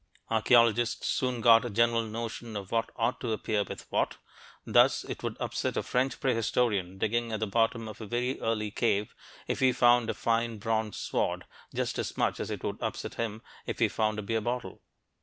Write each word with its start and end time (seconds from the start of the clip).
Archeologists 0.31 1.05
soon 1.05 1.41
got 1.41 1.63
a 1.63 1.69
general 1.69 2.01
notion 2.01 2.55
of 2.55 2.71
what 2.71 2.89
ought 2.95 3.21
to 3.21 3.31
appear 3.33 3.61
with 3.63 3.85
what. 3.91 4.17
Thus, 4.65 5.03
it 5.03 5.21
would 5.21 5.37
upset 5.39 5.77
a 5.77 5.83
French 5.83 6.19
prehistorian 6.19 6.97
digging 6.97 7.31
at 7.31 7.39
the 7.39 7.45
bottom 7.45 7.87
of 7.87 8.01
a 8.01 8.07
very 8.07 8.39
early 8.41 8.71
cave 8.71 9.13
if 9.47 9.59
he 9.59 9.71
found 9.71 10.09
a 10.09 10.15
fine 10.15 10.57
bronze 10.57 10.97
sword, 10.97 11.45
just 11.71 11.99
as 11.99 12.17
much 12.17 12.39
as 12.39 12.49
it 12.49 12.63
would 12.63 12.81
upset 12.81 13.13
him 13.13 13.43
if 13.67 13.77
he 13.77 13.87
found 13.87 14.17
a 14.17 14.23
beer 14.23 14.41
bottle. 14.41 14.81